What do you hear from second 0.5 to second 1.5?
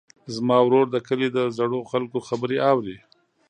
ورور د کلي د